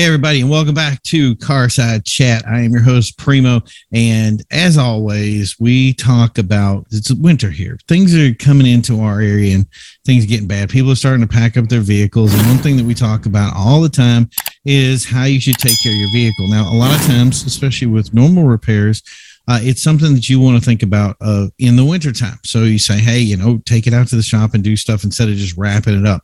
[0.00, 2.42] Hey, everybody, and welcome back to Carside Chat.
[2.48, 3.60] I am your host, Primo.
[3.92, 7.78] And as always, we talk about it's winter here.
[7.86, 9.66] Things are coming into our area and
[10.06, 10.70] things getting bad.
[10.70, 12.32] People are starting to pack up their vehicles.
[12.32, 14.30] And one thing that we talk about all the time
[14.64, 16.48] is how you should take care of your vehicle.
[16.48, 19.02] Now, a lot of times, especially with normal repairs,
[19.48, 22.38] uh, it's something that you want to think about uh, in the wintertime.
[22.42, 25.04] So you say, hey, you know, take it out to the shop and do stuff
[25.04, 26.22] instead of just wrapping it up.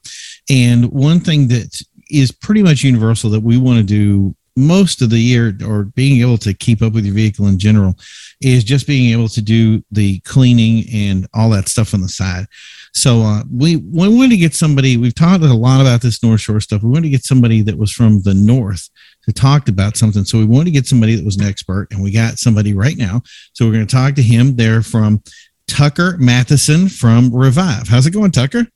[0.48, 1.78] And one thing that
[2.10, 6.20] is pretty much universal that we want to do most of the year or being
[6.20, 7.94] able to keep up with your vehicle in general
[8.40, 12.46] is just being able to do the cleaning and all that stuff on the side.
[12.94, 16.40] So uh, we, we wanted to get somebody, we've talked a lot about this North
[16.40, 16.82] Shore stuff.
[16.82, 18.88] We wanted to get somebody that was from the North
[19.24, 20.24] to talk about something.
[20.24, 22.96] So we wanted to get somebody that was an expert and we got somebody right
[22.96, 23.22] now.
[23.52, 24.56] So we're going to talk to him.
[24.56, 25.22] They're from
[25.66, 27.88] Tucker Matheson from Revive.
[27.88, 28.66] How's it going, Tucker?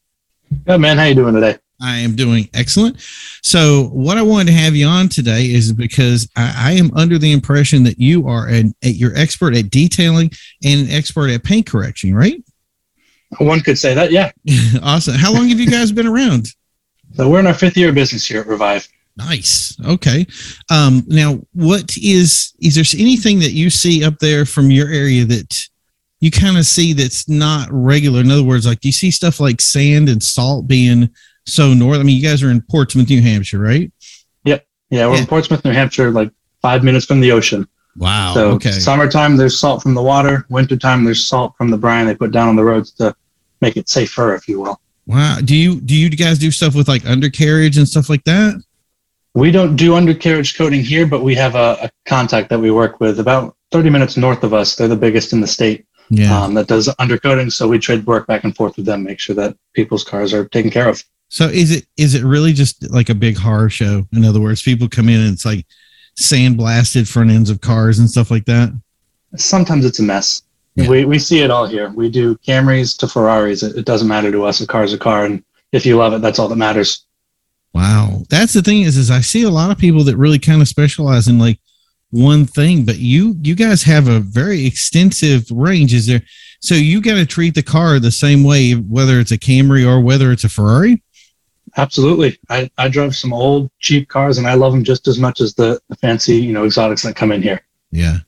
[0.66, 0.98] Good, man.
[0.98, 1.58] How you doing today?
[1.82, 3.00] I am doing excellent.
[3.42, 7.18] So, what I wanted to have you on today is because I, I am under
[7.18, 10.30] the impression that you are an you're expert at detailing
[10.64, 12.42] and an expert at paint correction, right?
[13.38, 14.30] One could say that, yeah.
[14.82, 15.14] awesome.
[15.14, 16.48] How long have you guys been around?
[17.14, 18.88] So we're in our fifth year of business here at Revive.
[19.16, 19.76] Nice.
[19.84, 20.26] Okay.
[20.70, 25.24] Um, now, what is is there anything that you see up there from your area
[25.24, 25.68] that
[26.20, 28.20] you kind of see that's not regular?
[28.20, 31.10] In other words, like you see stuff like sand and salt being
[31.46, 31.98] so north.
[31.98, 33.92] I mean, you guys are in Portsmouth, New Hampshire, right?
[34.44, 34.66] Yep.
[34.90, 35.20] Yeah, we're yeah.
[35.20, 36.30] in Portsmouth, New Hampshire, like
[36.62, 37.66] five minutes from the ocean.
[37.96, 38.32] Wow.
[38.34, 38.70] So okay.
[38.70, 40.46] summertime, there's salt from the water.
[40.48, 43.14] Wintertime, there's salt from the brine they put down on the roads to
[43.60, 44.80] make it safer, if you will.
[45.06, 45.38] Wow.
[45.44, 48.62] Do you do you guys do stuff with like undercarriage and stuff like that?
[49.34, 53.00] We don't do undercarriage coating here, but we have a, a contact that we work
[53.00, 54.74] with about 30 minutes north of us.
[54.74, 55.86] They're the biggest in the state.
[56.10, 56.42] Yeah.
[56.42, 57.52] Um, that does undercoating.
[57.52, 60.48] So we trade work back and forth with them, make sure that people's cars are
[60.48, 61.04] taken care of.
[61.30, 64.06] So is it is it really just like a big horror show?
[64.12, 65.64] In other words, people come in and it's like
[66.20, 68.72] sandblasted front ends of cars and stuff like that.
[69.36, 70.42] Sometimes it's a mess.
[70.74, 70.88] Yeah.
[70.88, 71.90] We we see it all here.
[71.90, 73.62] We do Camrys to Ferraris.
[73.62, 74.60] It, it doesn't matter to us.
[74.60, 77.04] A car's a car, and if you love it, that's all that matters.
[77.72, 80.60] Wow, that's the thing is, is I see a lot of people that really kind
[80.60, 81.60] of specialize in like
[82.10, 85.94] one thing, but you you guys have a very extensive range.
[85.94, 86.22] Is there?
[86.60, 90.00] So you got to treat the car the same way, whether it's a Camry or
[90.00, 91.02] whether it's a Ferrari.
[91.76, 92.38] Absolutely.
[92.48, 95.54] I, I drove some old cheap cars and I love them just as much as
[95.54, 97.60] the, the fancy, you know, exotics that come in here.
[97.90, 98.18] Yeah.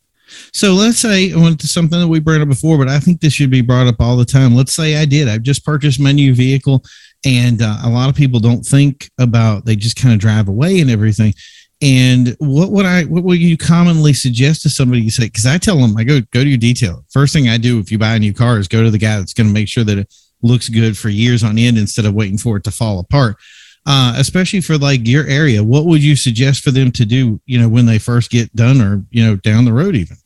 [0.53, 3.21] So let's say I went to something that we brought up before, but I think
[3.21, 4.55] this should be brought up all the time.
[4.55, 5.29] Let's say I did.
[5.29, 6.83] I've just purchased my new vehicle,
[7.25, 9.65] and uh, a lot of people don't think about.
[9.65, 11.35] They just kind of drive away and everything.
[11.81, 13.05] And what would I?
[13.05, 15.03] What would you commonly suggest to somebody?
[15.03, 17.05] You say because I tell them I go go to your detail.
[17.11, 19.19] First thing I do if you buy a new car is go to the guy
[19.19, 22.15] that's going to make sure that it looks good for years on end instead of
[22.15, 23.37] waiting for it to fall apart.
[23.85, 27.41] Uh, especially for like your area, what would you suggest for them to do?
[27.47, 30.17] You know, when they first get done, or you know, down the road even.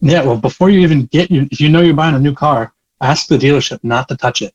[0.00, 2.74] Yeah, well, before you even get you, if you know you're buying a new car,
[3.00, 4.52] ask the dealership not to touch it.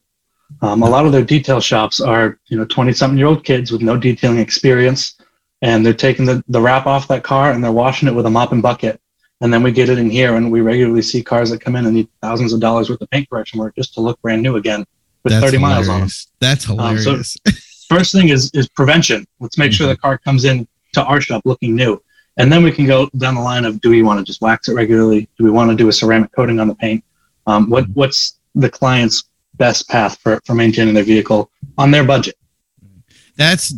[0.62, 3.72] Um, a lot of their detail shops are, you know, 20 something year old kids
[3.72, 5.16] with no detailing experience.
[5.62, 8.30] And they're taking the, the wrap off that car and they're washing it with a
[8.30, 9.02] mop and bucket.
[9.42, 11.86] And then we get it in here and we regularly see cars that come in
[11.86, 14.56] and need thousands of dollars worth of paint correction work just to look brand new
[14.56, 14.86] again
[15.24, 15.88] with That's 30 hilarious.
[15.88, 16.10] miles on them.
[16.40, 17.08] That's hilarious.
[17.08, 17.52] Um, so
[17.96, 19.28] first thing is, is prevention.
[19.40, 19.76] Let's make mm-hmm.
[19.76, 22.02] sure the car comes in to our shop looking new.
[22.38, 24.70] And then we can go down the line of do we want to just wax
[24.70, 25.28] it regularly?
[25.38, 27.04] Do we want to do a ceramic coating on the paint?
[27.46, 27.94] Um, what, mm-hmm.
[27.94, 29.24] what's the client's
[29.56, 32.36] best path for, for maintaining their vehicle on their budget?
[33.36, 33.74] That's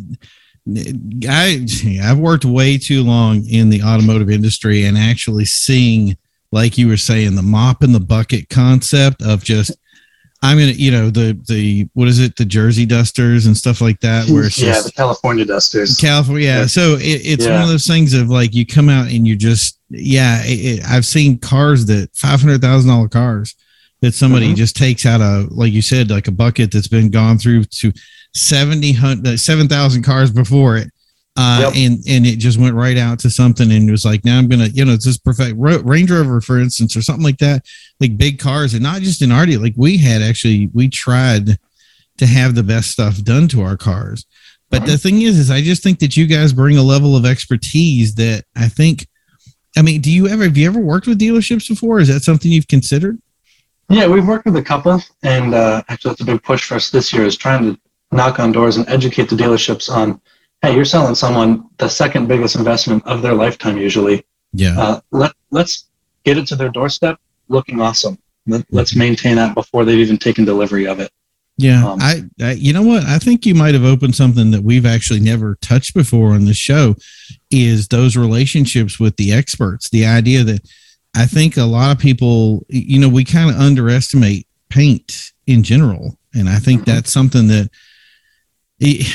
[1.28, 1.66] I
[2.02, 6.16] I've worked way too long in the automotive industry and actually seeing
[6.52, 9.76] like you were saying the mop in the bucket concept of just
[10.42, 14.00] I'm gonna you know the the what is it the Jersey dusters and stuff like
[14.00, 16.66] that where it's yeah just, the California dusters California yeah, yeah.
[16.66, 17.54] so it, it's yeah.
[17.54, 20.84] one of those things of like you come out and you just yeah it, it,
[20.86, 23.54] I've seen cars that five hundred thousand dollar cars
[24.00, 24.54] that somebody mm-hmm.
[24.54, 27.92] just takes out a like you said like a bucket that's been gone through to
[27.92, 28.00] 70
[28.34, 30.88] 7,000 cars before it.
[31.36, 31.72] Uh, yep.
[31.76, 34.48] and, and it just went right out to something and it was like, now I'm
[34.48, 37.64] going to, you know, it's just perfect Range Rover, for instance, or something like that,
[38.00, 41.56] like big cars and not just in our like we had actually, we tried
[42.18, 44.26] to have the best stuff done to our cars.
[44.70, 47.26] But the thing is, is I just think that you guys bring a level of
[47.26, 49.08] expertise that I think,
[49.76, 51.98] I mean, do you ever, have you ever worked with dealerships before?
[51.98, 53.20] Is that something you've considered?
[53.88, 56.90] Yeah, we've worked with a couple, and uh, actually, that's a big push for us
[56.90, 57.80] this year is trying to
[58.12, 60.20] knock on doors and educate the dealerships on
[60.62, 64.24] hey you're selling someone the second biggest investment of their lifetime usually.
[64.52, 64.78] Yeah.
[64.78, 65.86] Uh, let, let's
[66.24, 67.18] get it to their doorstep
[67.48, 68.18] looking awesome.
[68.46, 71.10] Let, us maintain that before they've even taken delivery of it.
[71.56, 73.04] Yeah um, I, I, you know what?
[73.04, 76.54] I think you might have opened something that we've actually never touched before on the
[76.54, 76.96] show
[77.50, 79.90] is those relationships with the experts.
[79.90, 80.66] The idea that
[81.14, 86.16] I think a lot of people, you know, we kind of underestimate paint in general,
[86.34, 86.92] and I think mm-hmm.
[86.92, 87.70] that's something that
[88.80, 89.06] it,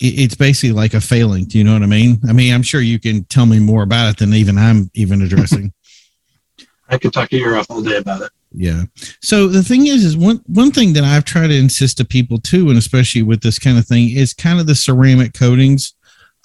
[0.00, 1.44] it's basically like a failing.
[1.44, 2.20] Do you know what I mean?
[2.28, 5.22] I mean, I'm sure you can tell me more about it than even I'm even
[5.22, 5.72] addressing.
[6.88, 8.30] I could talk your ear off all day about it.
[8.52, 8.84] Yeah.
[9.20, 12.38] So the thing is, is one one thing that I've tried to insist to people
[12.38, 15.94] too, and especially with this kind of thing, is kind of the ceramic coatings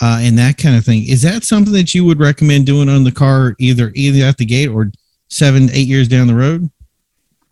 [0.01, 1.07] uh, and that kind of thing.
[1.07, 4.45] Is that something that you would recommend doing on the car, either either at the
[4.45, 4.91] gate or
[5.29, 6.69] seven, eight years down the road?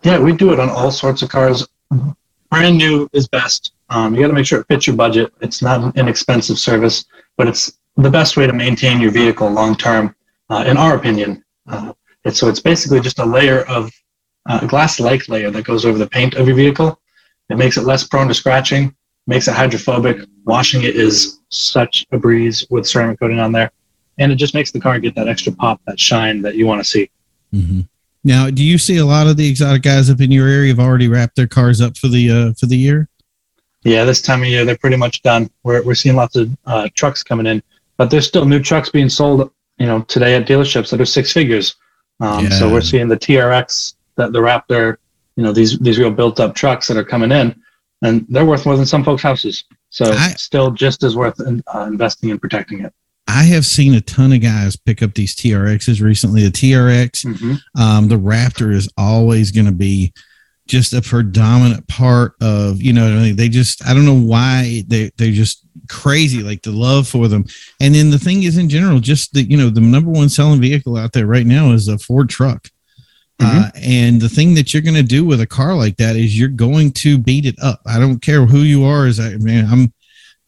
[0.04, 1.68] Yeah, we do it on all sorts of cars.
[2.50, 3.74] Brand new is best.
[3.90, 5.34] Um, you got to make sure it fits your budget.
[5.42, 7.06] It's not an inexpensive service,
[7.38, 10.16] but it's the best way to maintain your vehicle long term,
[10.50, 11.44] uh, in our opinion.
[11.68, 11.94] Uh,
[12.32, 13.92] so it's basically just a layer of
[14.48, 17.00] uh, a glass-like layer that goes over the paint of your vehicle.
[17.50, 18.96] It makes it less prone to scratching,
[19.26, 20.28] makes it hydrophobic.
[20.46, 23.72] Washing it is such a breeze with ceramic coating on there,
[24.18, 26.82] and it just makes the car get that extra pop, that shine that you want
[26.82, 27.10] to see.
[27.54, 27.82] Mm-hmm.
[28.24, 30.80] Now, do you see a lot of the exotic guys up in your area have
[30.80, 33.08] already wrapped their cars up for the uh, for the year?
[33.84, 35.50] Yeah, this time of year they're pretty much done.
[35.64, 37.64] We're we're seeing lots of uh, trucks coming in,
[37.96, 39.52] but there's still new trucks being sold.
[39.78, 41.76] You know, today at dealerships that are six figures.
[42.20, 42.50] Um, yeah.
[42.50, 44.98] So we're seeing the TRX, that the Raptor,
[45.36, 47.56] you know, these these real built up trucks that are coming in,
[48.02, 49.64] and they're worth more than some folks' houses.
[49.90, 52.94] So I, still just as worth in, uh, investing in protecting it.
[53.28, 56.44] I have seen a ton of guys pick up these TRXs recently.
[56.44, 57.82] The TRX, mm-hmm.
[57.82, 60.14] um, the Raptor is always going to be
[60.68, 63.36] just a predominant part of you know I mean?
[63.36, 67.46] they just I don't know why they they're just crazy like the love for them
[67.80, 70.60] and then the thing is in general just the you know the number one selling
[70.60, 72.70] vehicle out there right now is a Ford truck
[73.40, 73.60] mm-hmm.
[73.60, 76.38] uh, and the thing that you're going to do with a car like that is
[76.38, 79.66] you're going to beat it up I don't care who you are as I mean
[79.66, 79.94] I'm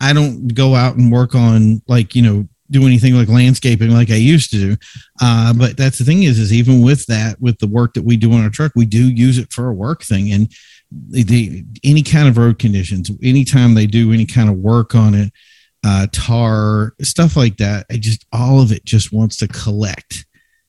[0.02, 4.12] I don't go out and work on like you know do anything like landscaping like
[4.12, 4.78] I used to do.
[5.22, 8.18] Uh, but that's the thing is, is even with that, with the work that we
[8.18, 10.32] do on our truck, we do use it for a work thing.
[10.32, 10.52] And
[10.92, 15.32] the, any kind of road conditions, anytime they do any kind of work on it,
[15.86, 20.26] uh, tar, stuff like that, it just all of it just wants to collect.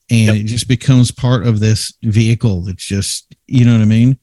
[0.09, 0.35] And yep.
[0.35, 4.17] it just becomes part of this vehicle that's just, you know what I mean?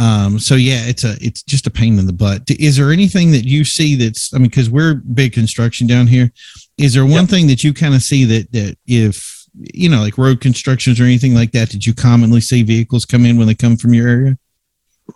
[0.00, 2.50] Um, so yeah, it's a it's just a pain in the butt.
[2.50, 6.32] Is there anything that you see that's I mean, because we're big construction down here,
[6.80, 7.28] is there one yep.
[7.28, 11.04] thing that you kind of see that that if you know like road constructions or
[11.04, 14.08] anything like that, did you commonly see vehicles come in when they come from your
[14.08, 14.38] area?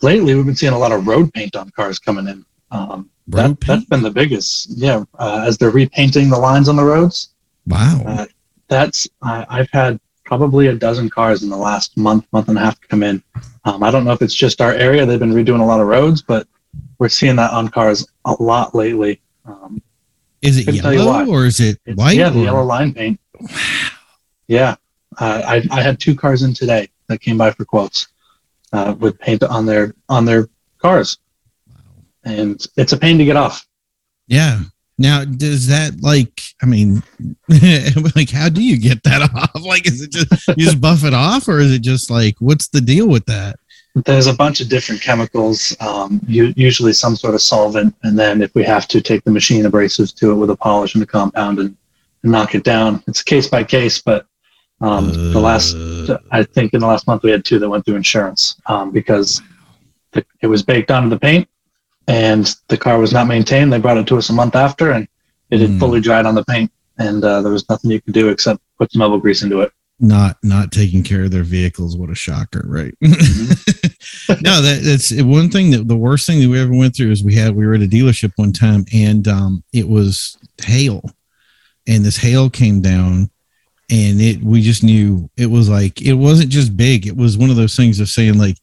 [0.02, 2.44] Lately, we've been seeing a lot of road paint on cars coming in.
[2.70, 5.04] Um, that, has been the biggest, yeah.
[5.18, 7.30] Uh, as they're repainting the lines on the roads.
[7.66, 8.02] Wow.
[8.04, 8.26] Uh,
[8.68, 12.60] that's I, I've had probably a dozen cars in the last month, month and a
[12.60, 13.22] half come in.
[13.64, 15.86] Um, I don't know if it's just our area; they've been redoing a lot of
[15.86, 16.46] roads, but
[16.98, 19.20] we're seeing that on cars a lot lately.
[19.46, 19.80] Um,
[20.44, 22.16] is it yellow or is it it's, white?
[22.16, 23.18] Yeah, the yellow line paint.
[23.40, 23.48] Wow.
[24.46, 24.76] Yeah,
[25.18, 28.08] uh, I I had two cars in today that came by for quotes
[28.72, 30.48] uh, with paint on their on their
[30.78, 31.18] cars,
[32.24, 33.66] and it's a pain to get off.
[34.26, 34.60] Yeah.
[34.96, 36.40] Now, does that like?
[36.62, 37.02] I mean,
[38.14, 39.64] like, how do you get that off?
[39.64, 42.68] Like, is it just you just buff it off, or is it just like what's
[42.68, 43.56] the deal with that?
[43.94, 48.52] There's a bunch of different chemicals, um, usually some sort of solvent, and then if
[48.54, 51.60] we have to take the machine abrasives to it with a polish and a compound
[51.60, 51.76] and,
[52.24, 53.04] and knock it down.
[53.06, 54.26] It's case by case, but
[54.80, 55.76] um, uh, the last,
[56.32, 59.40] I think in the last month we had two that went through insurance um, because
[60.10, 61.48] the, it was baked onto the paint
[62.08, 63.72] and the car was not maintained.
[63.72, 65.06] They brought it to us a month after, and
[65.50, 65.78] it had mm.
[65.78, 68.90] fully dried on the paint, and uh, there was nothing you could do except put
[68.90, 72.64] some elbow grease into it not not taking care of their vehicles what a shocker
[72.66, 73.83] right mm-hmm.
[74.28, 77.22] no that, that's one thing that the worst thing that we ever went through is
[77.22, 81.02] we had we were at a dealership one time and um it was hail.
[81.86, 83.30] And this hail came down
[83.90, 87.06] and it we just knew it was like it wasn't just big.
[87.06, 88.56] It was one of those things of saying like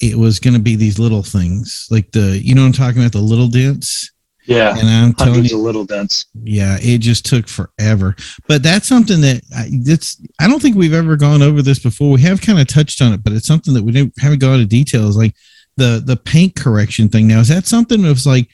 [0.00, 3.12] it was going to be these little things like the you know i'm talking about?
[3.12, 4.10] The little dents
[4.44, 6.26] yeah, and I'm telling you, a little dense.
[6.42, 8.16] Yeah, it just took forever.
[8.48, 12.10] But that's something that I, that's I don't think we've ever gone over this before.
[12.10, 14.54] We have kind of touched on it, but it's something that we didn't, haven't gone
[14.54, 15.16] into details.
[15.16, 15.34] Like
[15.76, 17.28] the the paint correction thing.
[17.28, 18.48] Now, is that something that's like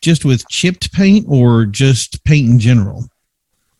[0.00, 3.08] just with chipped paint or just paint in general?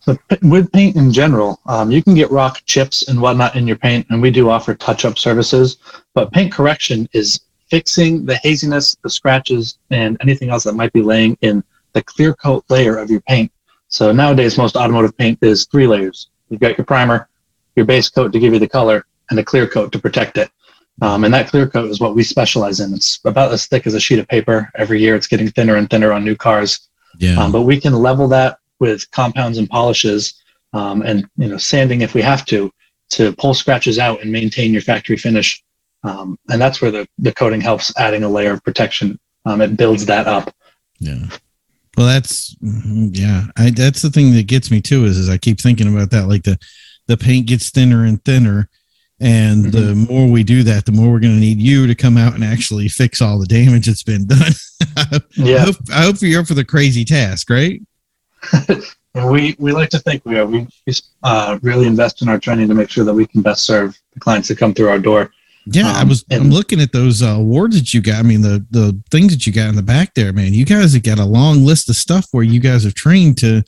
[0.01, 3.77] So with paint in general, um, you can get rock chips and whatnot in your
[3.77, 5.79] paint, and we do offer touch-up services.
[6.13, 7.41] But paint correction is
[7.75, 11.61] fixing the haziness, the scratches, and anything else that might be laying in
[11.93, 13.51] the clear coat layer of your paint.
[13.89, 16.29] So nowadays, most automotive paint is three layers.
[16.49, 17.29] You've got your primer,
[17.75, 20.51] your base coat to give you the color, and a clear coat to protect it.
[21.03, 22.95] Um, and that clear coat is what we specialize in.
[22.95, 24.71] It's about as thick as a sheet of paper.
[24.77, 26.89] Every year, it's getting thinner and thinner on new cars.
[27.19, 27.43] Yeah.
[27.43, 32.03] Um, but we can level that with compounds and polishes um, and you know sanding
[32.03, 32.71] if we have to
[33.11, 35.61] to pull scratches out and maintain your factory finish.
[36.05, 39.19] Um, and that's where the, the coating helps adding a layer of protection.
[39.47, 40.55] Um, it builds that up.
[41.01, 41.27] Yeah.
[41.97, 43.45] Well, that's yeah.
[43.57, 46.29] I, that's the thing that gets me too is, is I keep thinking about that.
[46.29, 46.59] Like the
[47.07, 48.69] the paint gets thinner and thinner,
[49.21, 49.71] and mm-hmm.
[49.71, 52.35] the more we do that, the more we're going to need you to come out
[52.35, 54.53] and actually fix all the damage that's been done.
[55.33, 55.57] yeah.
[55.57, 57.81] I hope, I hope you're up for the crazy task, right?
[59.15, 60.47] we we like to think we are.
[60.47, 60.67] We
[61.23, 64.21] uh, really invest in our training to make sure that we can best serve the
[64.21, 65.31] clients that come through our door.
[65.67, 66.25] Yeah, um, I was.
[66.31, 68.17] And, I'm looking at those uh, awards that you got.
[68.17, 70.53] I mean, the the things that you got in the back there, man.
[70.53, 73.63] You guys have got a long list of stuff where you guys have trained to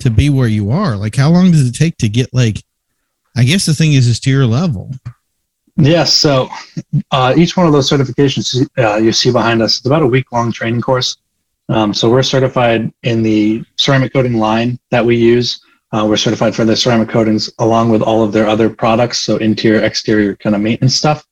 [0.00, 0.96] to be where you are.
[0.96, 2.62] Like, how long does it take to get like?
[3.36, 4.90] I guess the thing is, is to your level.
[5.76, 6.12] Yes.
[6.12, 6.48] So
[7.12, 10.32] uh, each one of those certifications uh, you see behind us, it's about a week
[10.32, 11.18] long training course.
[11.68, 15.60] Um, so we're certified in the ceramic coating line that we use.
[15.92, 19.36] Uh, we're certified for the ceramic coatings along with all of their other products, so
[19.38, 21.26] interior, exterior kind of maintenance stuff.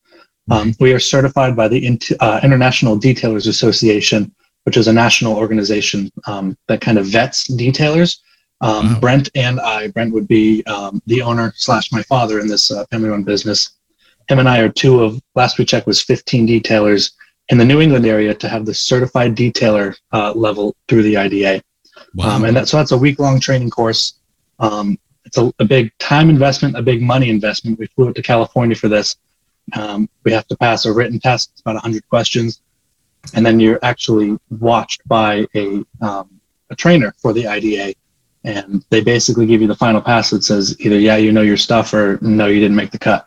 [0.51, 4.35] Um, we are certified by the uh, International Detailers Association,
[4.65, 8.19] which is a national organization um, that kind of vets detailers.
[8.61, 9.01] Um, wow.
[9.01, 12.87] Brent and I, Brent would be um, the owner slash my father in this uh,
[12.87, 13.71] family-run business.
[14.29, 17.13] Him and I are two of last we checked was 15 detailers
[17.49, 21.63] in the New England area to have the certified detailer uh, level through the IDA.
[22.15, 22.37] Wow.
[22.37, 24.16] Um, and that, so that's a week long training course.
[24.59, 27.79] Um, it's a, a, big time investment, a big money investment.
[27.79, 29.17] We flew it to California for this.
[29.73, 32.61] Um, we have to pass a written test, it's about 100 questions.
[33.35, 37.95] And then you're actually watched by a, um, a trainer for the IDA.
[38.45, 41.57] And they basically give you the final pass that says either, yeah, you know your
[41.57, 43.27] stuff, or no, you didn't make the cut.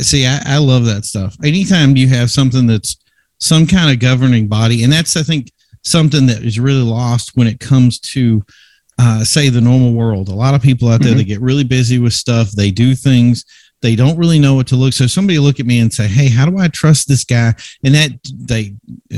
[0.00, 0.26] See.
[0.26, 1.36] I, I love that stuff.
[1.44, 2.96] Anytime you have something that's
[3.40, 4.84] some kind of governing body.
[4.84, 5.50] And that's, I think,
[5.82, 8.44] something that is really lost when it comes to,
[9.00, 10.28] uh, say, the normal world.
[10.28, 11.18] A lot of people out there, mm-hmm.
[11.18, 13.44] they get really busy with stuff, they do things.
[13.82, 14.92] They don't really know what to look.
[14.92, 17.94] So somebody look at me and say, "Hey, how do I trust this guy?" And
[17.94, 18.74] that they,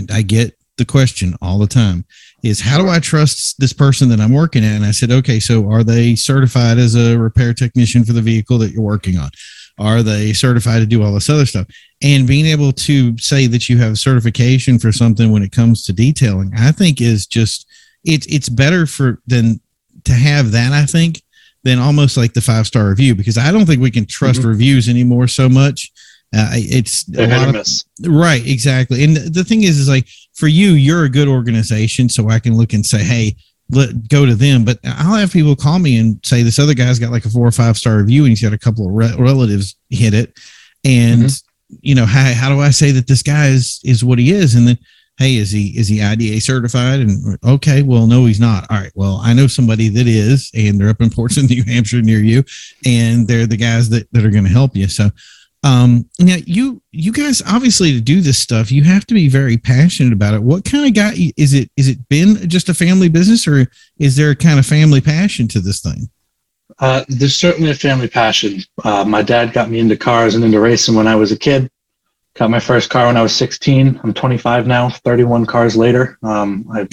[0.08, 2.04] I get the question all the time
[2.42, 4.76] is how do I trust this person that I'm working at?
[4.76, 8.58] And I said, okay, so are they certified as a repair technician for the vehicle
[8.58, 9.30] that you're working on?
[9.78, 11.66] Are they certified to do all this other stuff?
[12.02, 15.92] And being able to say that you have certification for something when it comes to
[15.92, 17.66] detailing, I think is just
[18.04, 19.60] it's it's better for than
[20.04, 20.72] to have that.
[20.72, 21.22] I think
[21.64, 24.48] than almost like the five star review because I don't think we can trust mm-hmm.
[24.48, 25.92] reviews anymore so much.
[26.34, 27.66] Uh, it's a lot of,
[28.06, 29.04] right, exactly.
[29.04, 32.56] And the thing is, is like for you, you're a good organization, so I can
[32.56, 33.36] look and say, hey,
[33.68, 34.64] let go to them.
[34.64, 37.46] But I'll have people call me and say this other guy's got like a four
[37.46, 40.38] or five star review and he's got a couple of re- relatives hit it.
[40.84, 41.76] And mm-hmm.
[41.82, 44.54] you know, how, how do I say that this guy is, is what he is?
[44.54, 44.78] And then,
[45.18, 47.00] Hey, is he, is he IDA certified?
[47.00, 48.66] And okay, well, no, he's not.
[48.70, 48.92] All right.
[48.94, 52.44] Well, I know somebody that is, and they're up in Portsmouth, New Hampshire near you,
[52.86, 54.88] and they're the guys that, that are going to help you.
[54.88, 55.10] So
[55.64, 59.56] um, now you you guys obviously to do this stuff, you have to be very
[59.56, 60.42] passionate about it.
[60.42, 61.70] What kind of guy is it?
[61.76, 63.66] Is it been just a family business, or
[63.98, 66.10] is there a kind of family passion to this thing?
[66.78, 68.60] Uh, there's certainly a family passion.
[68.82, 71.70] Uh, my dad got me into cars and into racing when I was a kid.
[72.34, 74.00] Got my first car when I was 16.
[74.02, 74.88] I'm 25 now.
[74.88, 76.18] 31 cars later.
[76.22, 76.88] Um, I've,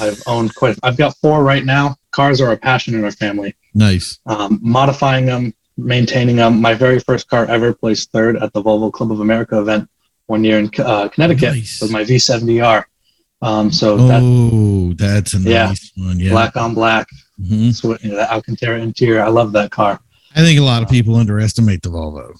[0.00, 0.78] I've owned quite.
[0.82, 1.96] I've got four right now.
[2.10, 3.56] Cars are a passion in our family.
[3.74, 4.18] Nice.
[4.26, 6.60] Um, modifying them, maintaining them.
[6.60, 9.88] My very first car ever placed third at the Volvo Club of America event
[10.26, 11.80] one year in uh, Connecticut nice.
[11.80, 12.84] with my V70R.
[13.42, 16.20] Um, so oh, that, that's a nice yeah, one.
[16.20, 17.08] Yeah, black on black.
[17.40, 17.70] Mm-hmm.
[17.70, 19.22] So, you know, the Alcantara interior.
[19.22, 19.98] I love that car.
[20.36, 22.32] I think a lot of people underestimate the Volvo.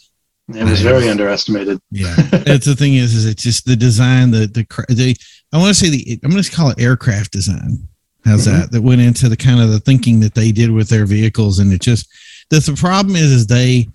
[0.54, 1.80] It was very underestimated.
[1.90, 5.16] Yeah, that's the thing is, is it's just the design, the the, the
[5.52, 7.86] I want to say the I'm going to call it aircraft design.
[8.24, 8.60] How's mm-hmm.
[8.60, 8.72] that?
[8.72, 11.72] That went into the kind of the thinking that they did with their vehicles, and
[11.72, 12.08] it just
[12.50, 13.88] the, the problem is, is they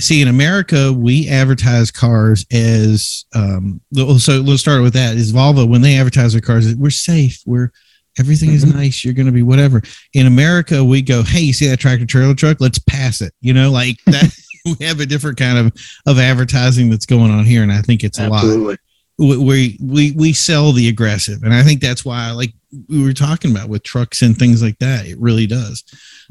[0.00, 3.80] see in America we advertise cars as um.
[4.18, 5.16] So let's start with that.
[5.16, 7.72] Is Volvo when they advertise their cars, we're safe, we're
[8.18, 8.78] everything is mm-hmm.
[8.78, 9.82] nice, you're going to be whatever.
[10.12, 12.60] In America, we go, hey, you see that tractor trailer truck?
[12.60, 13.32] Let's pass it.
[13.40, 14.32] You know, like that.
[14.80, 15.72] we have a different kind of
[16.06, 18.72] of advertising that's going on here, and I think it's a Absolutely.
[18.72, 18.78] lot.
[19.16, 22.52] We, we we sell the aggressive, and I think that's why, like
[22.88, 25.84] we were talking about with trucks and things like that, it really does.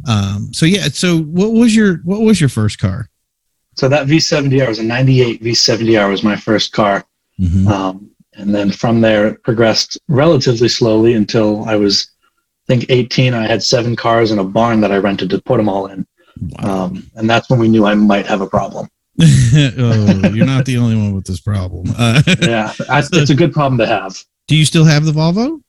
[0.07, 0.87] Um, so yeah.
[0.87, 3.09] So what was your what was your first car?
[3.75, 7.05] So that V70R was a '98 V70R was my first car,
[7.39, 7.67] mm-hmm.
[7.67, 12.11] um, and then from there it progressed relatively slowly until I was,
[12.67, 13.33] I think 18.
[13.33, 16.05] I had seven cars in a barn that I rented to put them all in,
[16.39, 16.85] wow.
[16.85, 18.89] um, and that's when we knew I might have a problem.
[19.21, 21.93] oh, you're not the only one with this problem.
[21.97, 24.23] Uh, yeah, it's a good problem to have.
[24.47, 25.61] Do you still have the Volvo?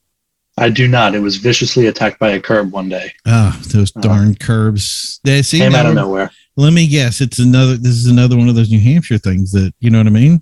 [0.57, 1.15] I do not.
[1.15, 3.13] It was viciously attacked by a curb one day.
[3.27, 5.21] Ah, those darn uh, curbs.
[5.25, 6.31] They seem came out of nowhere.
[6.57, 7.21] Let me guess.
[7.21, 7.77] It's another.
[7.77, 10.41] This is another one of those New Hampshire things that you know what I mean.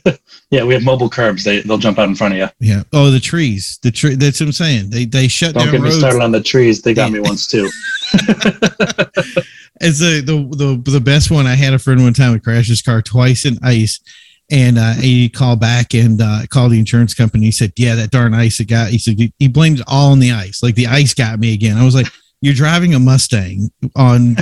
[0.50, 1.44] yeah, we have mobile curbs.
[1.44, 2.48] They they'll jump out in front of you.
[2.60, 2.82] Yeah.
[2.94, 3.78] Oh, the trees.
[3.82, 4.14] The tree.
[4.14, 4.88] That's what I'm saying.
[4.88, 5.72] They they shut Don't down.
[5.74, 5.96] Don't get roads.
[5.96, 6.80] me started on the trees.
[6.80, 7.68] They got me once too.
[9.82, 12.70] it's the, the the the best one, I had a friend one time who crashed
[12.70, 14.00] his car twice in ice,
[14.50, 17.44] and uh, he called back and uh, called the insurance company.
[17.44, 20.20] He said, "Yeah, that darn ice it got." He said he blamed it all on
[20.20, 20.62] the ice.
[20.62, 21.76] Like the ice got me again.
[21.76, 22.06] I was like
[22.40, 24.36] you're driving a Mustang on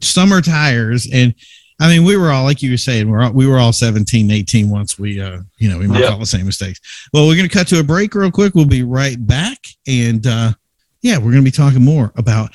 [0.00, 1.08] summer tires.
[1.12, 1.34] And
[1.80, 4.30] I mean, we were all, like you were saying, we're all, we were all 17,
[4.30, 6.12] 18 once we, uh, you know, we made yep.
[6.12, 6.80] all the same mistakes.
[7.12, 8.54] Well, we're going to cut to a break real quick.
[8.54, 9.58] We'll be right back.
[9.86, 10.52] And, uh,
[11.02, 12.50] yeah, we're going to be talking more about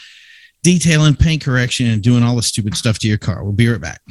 [0.64, 3.44] detailing paint correction and doing all the stupid stuff to your car.
[3.44, 4.02] We'll be right back.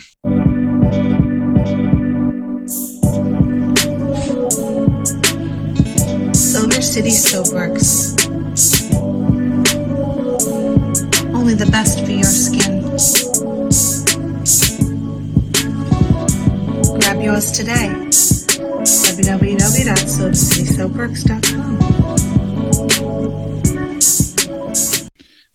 [6.35, 8.82] Silver City Soapworks
[11.53, 12.81] only the best for your skin.
[16.99, 17.89] Grab yours today.
[18.83, 21.79] www.soapcitysoapworks.com.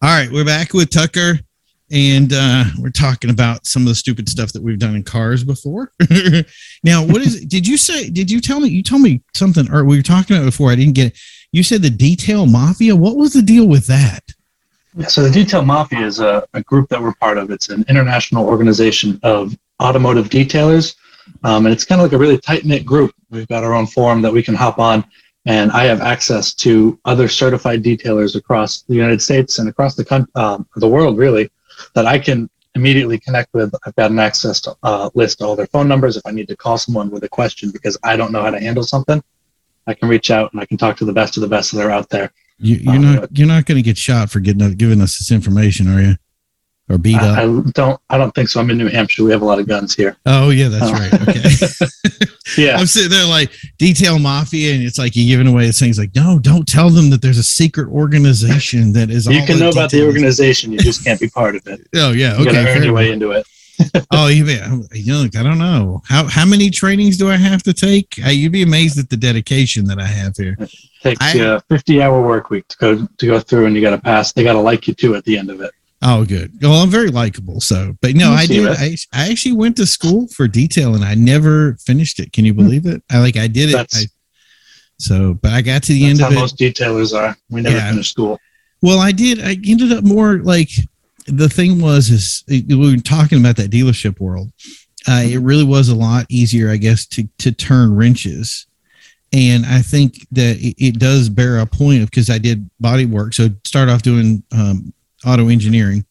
[0.02, 1.40] All right, we're back with Tucker,
[1.92, 5.44] and uh, we're talking about some of the stupid stuff that we've done in cars
[5.44, 5.92] before.
[6.84, 7.44] now, what is?
[7.46, 8.08] Did you say?
[8.10, 8.70] Did you tell me?
[8.70, 10.70] You told me something, or we were talking about before.
[10.72, 11.20] I didn't get it.
[11.52, 12.96] You said the detail mafia.
[12.96, 14.22] What was the deal with that?
[15.06, 17.52] So the Detail Mafia is a, a, group that we're part of.
[17.52, 20.96] It's an international organization of automotive detailers,
[21.44, 23.14] um, and it's kind of like a really tight knit group.
[23.30, 25.06] We've got our own forum that we can hop on,
[25.46, 30.28] and I have access to other certified detailers across the United States and across the
[30.34, 31.52] um, the world, really,
[31.94, 33.76] that I can immediately connect with.
[33.86, 36.18] I've got an access to uh, list all their phone numbers.
[36.18, 38.60] If I need to call someone with a question because I don't know how to
[38.60, 39.24] handle something,
[39.86, 41.86] I can reach out and I can talk to the best of the best that
[41.86, 42.32] are out there.
[42.60, 45.32] You, are um, not you're not going to get shot for getting giving us this
[45.32, 46.16] information, are you?
[46.90, 47.38] Or beat I, up?
[47.38, 48.02] I don't.
[48.10, 48.62] I don't think so.
[48.62, 49.26] I'm in New Hampshire.
[49.26, 50.16] We have a lot of guns here.
[50.26, 51.14] Oh yeah, that's uh, right.
[51.28, 52.28] Okay.
[52.58, 56.16] yeah, I'm sitting there like detail mafia, and it's like you're giving away things like,
[56.16, 59.28] no, don't tell them that there's a secret organization that is.
[59.28, 60.72] you can know about the organization.
[60.72, 61.82] You just can't be part of it.
[61.96, 62.62] oh yeah, okay.
[62.62, 63.46] You earn your way into it.
[64.12, 64.46] Oh, you,
[64.94, 66.02] you know, I don't know.
[66.08, 68.18] How how many trainings do I have to take?
[68.18, 70.58] you'd be amazed at the dedication that I have here.
[71.02, 73.82] Takes I, you a 50 hour work week to go to go through and you
[73.82, 75.72] got to pass they got to like you too at the end of it.
[76.02, 76.52] Oh good.
[76.62, 80.28] Well i'm very likable so but no i did I, I actually went to school
[80.28, 82.34] for detail and i never finished it.
[82.34, 82.64] Can you hmm.
[82.64, 83.04] believe it?
[83.12, 84.04] I like i did it I,
[85.00, 86.36] so but i got to the end of it.
[86.36, 87.36] most detailers are.
[87.50, 87.92] We never yeah.
[87.92, 88.40] finished school.
[88.82, 90.70] Well i did i ended up more like
[91.28, 94.52] the thing was is we were talking about that dealership world
[95.08, 98.68] uh, it really was a lot easier i guess to to turn wrenches
[99.34, 103.06] and I think that it, it does bear a point of because I did body
[103.06, 103.34] work.
[103.34, 104.94] So start off doing um,
[105.26, 106.06] auto engineering,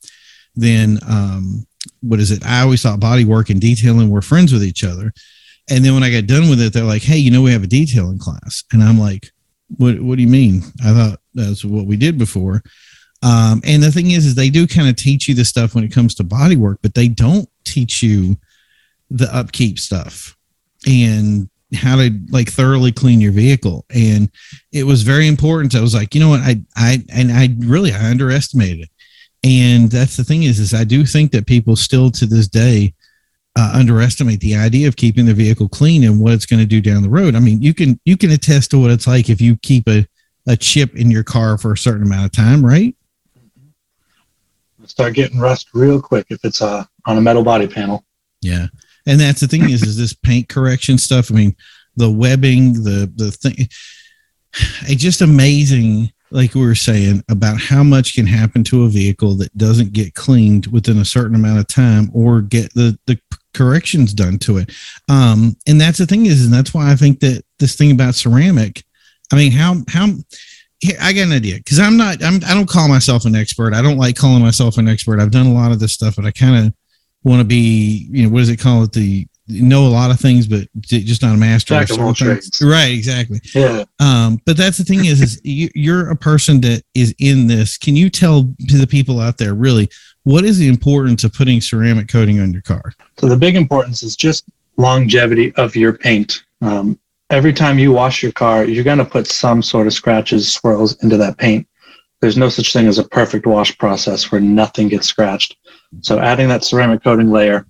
[0.54, 1.66] then um,
[2.02, 2.44] what is it?
[2.44, 5.12] I always thought body work and detailing were friends with each other.
[5.68, 7.64] And then when I got done with it, they're like, "Hey, you know, we have
[7.64, 9.30] a detailing class," and I'm like,
[9.78, 10.00] "What?
[10.00, 12.62] What do you mean?" I thought that's what we did before.
[13.26, 15.82] Um, and the thing is, is they do kind of teach you the stuff when
[15.82, 18.36] it comes to body work, but they don't teach you
[19.10, 20.36] the upkeep stuff.
[20.86, 23.84] And how to like thoroughly clean your vehicle.
[23.92, 24.30] And
[24.70, 25.74] it was very important.
[25.74, 26.40] I was like you know what?
[26.40, 28.90] I i and i really i underestimated it.
[29.42, 32.94] And that's the thing is is i do think that people still to this day
[33.56, 36.80] uh, underestimate the idea of keeping their vehicle clean and what it's going to do
[36.80, 37.34] down the road.
[37.34, 40.06] I mean you can you can attest to what it's like if you keep a,
[40.46, 42.94] a chip in your car for a certain amount of time right
[44.90, 48.04] start getting rust real quick if it's uh, on a metal body panel.
[48.40, 48.66] Yeah.
[49.06, 51.56] And that's the thing is is this paint correction stuff i mean
[51.96, 53.54] the webbing the the thing
[54.88, 59.34] it's just amazing like we were saying about how much can happen to a vehicle
[59.36, 63.18] that doesn't get cleaned within a certain amount of time or get the the
[63.54, 64.70] corrections done to it.
[65.08, 68.14] Um and that's the thing is and that's why i think that this thing about
[68.14, 68.84] ceramic
[69.32, 70.08] i mean how how
[70.80, 73.74] here, I got an idea because I'm not, I'm, I don't call myself an expert.
[73.74, 75.20] I don't like calling myself an expert.
[75.20, 76.74] I've done a lot of this stuff, but I kind of
[77.24, 78.92] want to be, you know, what does it call it?
[78.92, 81.74] The know a lot of things, but just not a master.
[81.74, 82.60] Of all trades.
[82.62, 83.40] Right, exactly.
[83.54, 83.84] Yeah.
[84.00, 87.78] Um, but that's the thing is, is you're a person that is in this.
[87.78, 89.88] Can you tell to the people out there really
[90.24, 92.92] what is the importance of putting ceramic coating on your car?
[93.18, 94.44] So the big importance is just
[94.76, 96.44] longevity of your paint.
[96.60, 96.98] Um,
[97.30, 101.02] every time you wash your car, you're going to put some sort of scratches, swirls
[101.02, 101.66] into that paint.
[102.20, 105.56] There's no such thing as a perfect wash process where nothing gets scratched.
[106.00, 107.66] So adding that ceramic coating layer,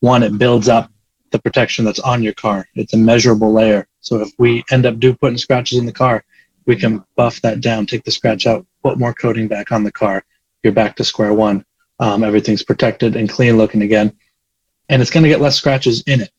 [0.00, 0.90] one, it builds up
[1.30, 2.68] the protection that's on your car.
[2.74, 3.88] It's a measurable layer.
[4.00, 6.24] So if we end up do putting scratches in the car,
[6.66, 9.92] we can buff that down, take the scratch out, put more coating back on the
[9.92, 10.24] car.
[10.62, 11.64] You're back to square one.
[11.98, 14.12] Um, everything's protected and clean looking again,
[14.90, 16.30] and it's going to get less scratches in it.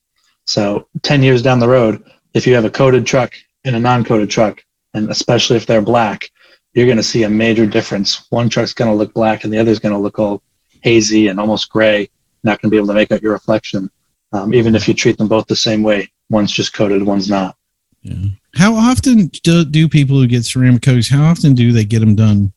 [0.46, 4.30] So 10 years down the road, if you have a coated truck and a non-coated
[4.30, 4.64] truck,
[4.94, 6.30] and especially if they're black,
[6.74, 8.28] you're going to see a major difference.
[8.30, 10.42] One truck's going to look black and the other's going to look all
[10.82, 12.10] hazy and almost gray,
[12.44, 13.90] not going to be able to make out your reflection,
[14.34, 16.12] um, even if you treat them both the same way.
[16.30, 17.56] One's just coated, one's not.
[18.04, 18.30] Yeah.
[18.54, 22.16] How often do, do people who get ceramic coatings, how often do they get them
[22.16, 22.54] done?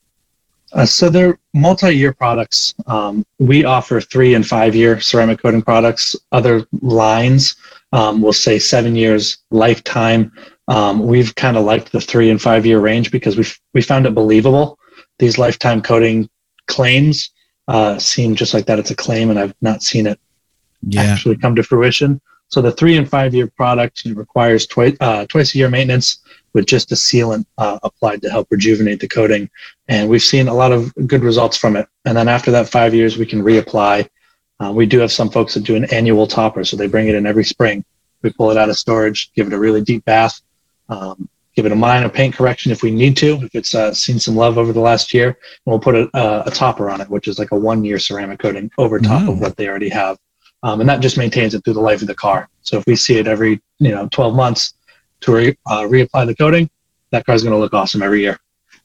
[0.73, 2.75] Uh, so they're multi-year products.
[2.87, 6.15] Um, we offer three and five-year ceramic coating products.
[6.31, 7.57] Other lines
[7.93, 10.33] um, will say seven years, lifetime.
[10.69, 14.15] Um, we've kind of liked the three and five-year range because we we found it
[14.15, 14.79] believable.
[15.19, 16.29] These lifetime coating
[16.67, 17.31] claims
[17.69, 18.79] uh, seem just like that.
[18.79, 20.21] It's a claim, and I've not seen it
[20.83, 21.03] yeah.
[21.03, 22.21] actually come to fruition.
[22.49, 26.19] So the three and five-year product requires twice uh, twice a year maintenance
[26.53, 29.49] with just a sealant uh, applied to help rejuvenate the coating.
[29.87, 31.89] And we've seen a lot of good results from it.
[32.05, 34.09] And then after that five years, we can reapply.
[34.61, 37.15] Uh, we do have some folks that do an annual topper, so they bring it
[37.15, 37.85] in every spring.
[38.23, 40.41] We pull it out of storage, give it a really deep bath,
[40.91, 44.19] um, give it a minor paint correction if we need to, if it's uh, seen
[44.19, 45.29] some love over the last year.
[45.29, 46.11] And we'll put a,
[46.47, 49.57] a, topper on it, which is like a one-year ceramic coating over top of what
[49.57, 50.19] they already have.
[50.63, 52.51] Um, and that just maintains it through the life of the car.
[52.61, 54.75] So if we see it every, you know, 12 months,
[55.21, 56.71] to re, uh, reapply the coating,
[57.11, 58.39] that car's going to look awesome every year.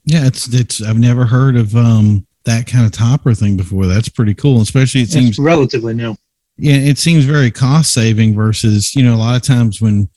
[0.04, 0.82] Yeah, it's it's.
[0.82, 3.86] I've never heard of um, that kind of topper thing before.
[3.86, 6.16] That's pretty cool, especially it seems it's relatively new.
[6.56, 10.08] Yeah, it seems very cost saving versus you know a lot of times when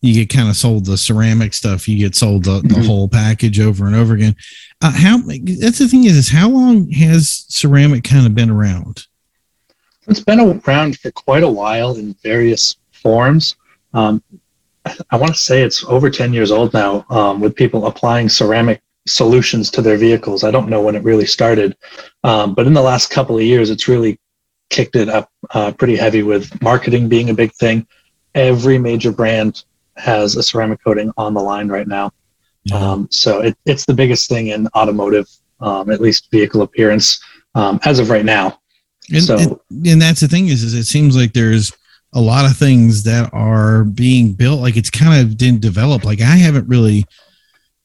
[0.00, 2.82] you get kind of sold the ceramic stuff, you get sold the, the mm-hmm.
[2.82, 4.36] whole package over and over again.
[4.80, 9.06] Uh, how that's the thing is, is how long has ceramic kind of been around?
[10.06, 13.56] It's been around for quite a while in various forms.
[13.92, 14.22] Um,
[15.10, 18.80] I want to say it's over 10 years old now um, with people applying ceramic
[19.08, 20.44] solutions to their vehicles.
[20.44, 21.76] I don't know when it really started,
[22.24, 24.18] um, but in the last couple of years, it's really
[24.70, 27.86] kicked it up uh, pretty heavy with marketing being a big thing.
[28.34, 29.64] Every major brand
[29.96, 32.12] has a ceramic coating on the line right now.
[32.72, 35.26] Um, so it, it's the biggest thing in automotive,
[35.60, 37.22] um, at least vehicle appearance,
[37.54, 38.60] um, as of right now.
[39.10, 41.72] And, so, and, and that's the thing is, is it seems like there's
[42.12, 46.20] a lot of things that are being built like it's kind of didn't develop like
[46.20, 47.04] i haven't really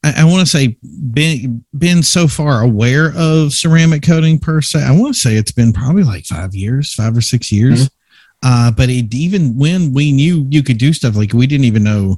[0.03, 0.77] i, I want to say
[1.11, 5.51] been been so far aware of ceramic coating per se i want to say it's
[5.51, 8.67] been probably like five years five or six years mm-hmm.
[8.67, 11.83] uh, but it even when we knew you could do stuff like we didn't even
[11.83, 12.17] know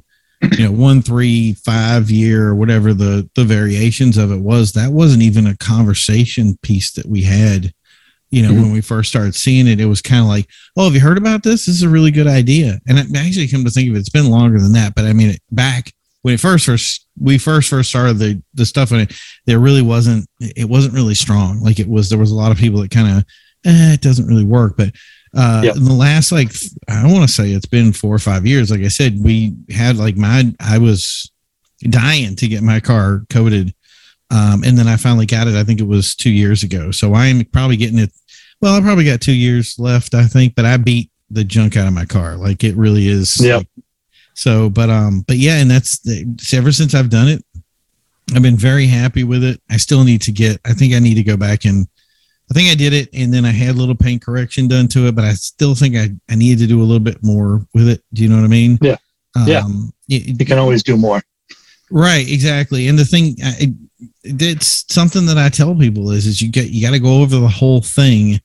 [0.58, 5.22] you know one three five year whatever the the variations of it was that wasn't
[5.22, 7.72] even a conversation piece that we had
[8.30, 8.62] you know, mm-hmm.
[8.62, 11.18] when we first started seeing it, it was kind of like, oh, have you heard
[11.18, 11.66] about this?
[11.66, 12.80] This is a really good idea.
[12.86, 14.94] And it, actually, come to think of it, it's been longer than that.
[14.94, 15.92] But I mean, back
[16.26, 19.12] when it first first we first first started the the stuff in it,
[19.44, 21.60] there really wasn't it wasn't really strong.
[21.60, 23.24] Like it was, there was a lot of people that kind of,
[23.64, 24.76] eh, it doesn't really work.
[24.76, 24.90] But
[25.36, 26.50] uh, in the last like
[26.88, 28.72] I want to say it's been four or five years.
[28.72, 31.30] Like I said, we had like my I was
[31.82, 33.72] dying to get my car coated
[34.32, 35.54] um, and then I finally got it.
[35.54, 36.90] I think it was two years ago.
[36.90, 38.10] So I'm probably getting it.
[38.60, 41.86] Well, I probably got two years left, I think, but I beat the junk out
[41.86, 42.34] of my car.
[42.34, 43.40] Like it really is.
[43.40, 43.58] Yeah.
[43.58, 43.68] Like,
[44.36, 47.44] so, but, um, but yeah, and that's the, ever since I've done it,
[48.34, 49.60] I've been very happy with it.
[49.70, 51.88] I still need to get, I think I need to go back and
[52.50, 55.08] I think I did it and then I had a little paint correction done to
[55.08, 57.88] it, but I still think I, I needed to do a little bit more with
[57.88, 58.02] it.
[58.12, 58.78] Do you know what I mean?
[58.80, 58.96] Yeah.
[59.34, 59.62] Um, yeah.
[60.08, 61.22] It, you can always do more.
[61.90, 62.28] Right.
[62.28, 62.88] Exactly.
[62.88, 63.74] And the thing, I,
[64.24, 67.38] it's something that I tell people is is you get you got to go over
[67.38, 68.40] the whole thing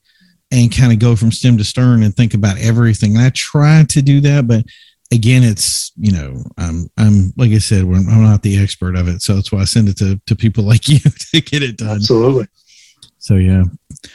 [0.50, 3.16] and kind of go from stem to stern and think about everything.
[3.16, 4.64] And I try to do that, but
[5.12, 9.22] again, it's you know I'm I'm like I said, I'm not the expert of it,
[9.22, 11.96] so that's why I send it to to people like you to get it done.
[11.96, 12.48] Absolutely.
[13.18, 13.62] So yeah.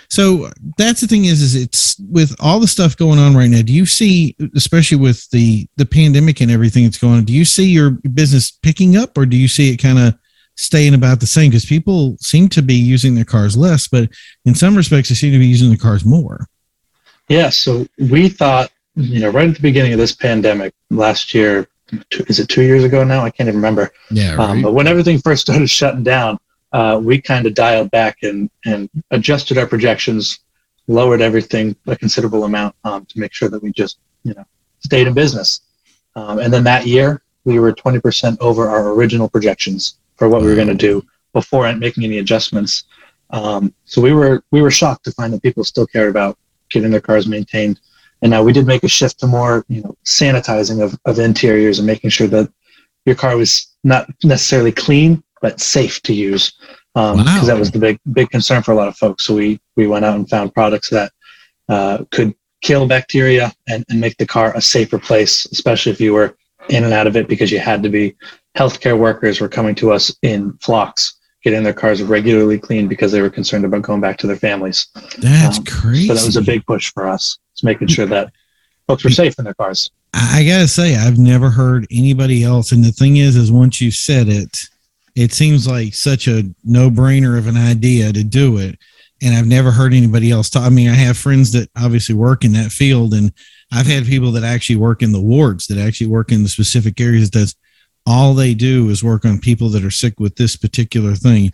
[0.10, 3.62] So that's the thing is is it's with all the stuff going on right now.
[3.62, 7.46] Do you see, especially with the the pandemic and everything that's going on, do you
[7.46, 10.16] see your business picking up, or do you see it kind of
[10.58, 14.10] staying about the same because people seem to be using their cars less, but
[14.44, 16.48] in some respects, they seem to be using the cars more.
[17.30, 17.50] Yeah.
[17.50, 21.68] So we thought, you know, right at the beginning of this pandemic last year,
[22.12, 23.24] is it two years ago now?
[23.24, 23.92] I can't even remember.
[24.12, 24.34] Yeah.
[24.34, 24.50] Um, right.
[24.50, 26.38] Um, but when everything first started shutting down,
[26.74, 30.40] uh, we kind of dialed back and, and adjusted our projections,
[30.88, 34.46] lowered everything a considerable amount um, to make sure that we just, you know,
[34.80, 35.62] stayed in business.
[36.16, 40.48] Um, and then that year, we were 20% over our original projections for what we
[40.48, 42.84] were going to do before making any adjustments.
[43.30, 46.38] Um, so we were we were shocked to find that people still cared about
[46.70, 47.80] getting their cars maintained.
[48.22, 51.80] And now we did make a shift to more you know sanitizing of, of interiors
[51.80, 52.52] and making sure that
[53.06, 56.54] your car was not necessarily clean, but safe to use.
[56.94, 57.46] Because Wow.
[57.46, 59.26] that was the big big concern for a lot of folks.
[59.26, 61.12] So we we went out and found products that
[61.70, 66.14] uh, could kill bacteria and, and make the car a safer place, especially if you
[66.14, 66.36] were
[66.70, 68.16] in and out of it because you had to be.
[68.58, 71.17] Healthcare workers were coming to us in flocks,
[71.48, 74.88] getting their cars regularly cleaned because they were concerned about going back to their families.
[75.20, 76.08] That's Um, crazy.
[76.08, 77.38] So that was a big push for us.
[77.54, 78.34] It's making sure that
[78.86, 79.90] folks were safe in their cars.
[80.14, 82.74] I gotta say, I've never heard anybody else.
[82.74, 84.58] And the thing is, is once you said it,
[85.16, 88.78] it seems like such a no brainer of an idea to do it.
[89.22, 90.64] And I've never heard anybody else talk.
[90.64, 93.32] I mean, I have friends that obviously work in that field, and
[93.72, 97.00] I've had people that actually work in the wards that actually work in the specific
[97.00, 97.56] areas that's
[98.08, 101.52] all they do is work on people that are sick with this particular thing.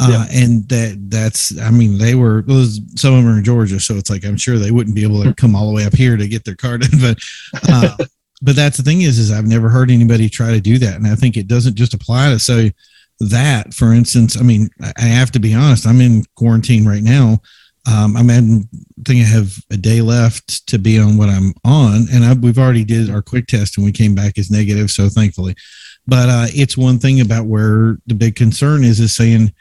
[0.00, 2.44] Uh, and that that's I mean they were
[2.94, 5.24] some of them are in Georgia so it's like I'm sure they wouldn't be able
[5.24, 7.18] to come all the way up here to get their card done but
[7.68, 7.96] uh,
[8.40, 10.94] but that's the thing is is I've never heard anybody try to do that.
[10.94, 12.72] And I think it doesn't just apply to say
[13.18, 17.02] that for instance I mean I I have to be honest I'm in quarantine right
[17.02, 17.40] now.
[17.92, 21.54] Um, I'm at, I think I have a day left to be on what I'm
[21.64, 24.90] on and I, we've already did our quick test and we came back as negative
[24.90, 25.56] so thankfully
[26.08, 29.52] but uh, it's one thing about where the big concern is is saying